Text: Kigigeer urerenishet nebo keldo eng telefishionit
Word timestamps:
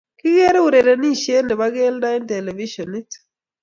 Kigigeer 0.19 0.55
urerenishet 0.67 1.45
nebo 1.47 1.65
keldo 1.75 2.07
eng 2.13 2.27
telefishionit 2.31 3.09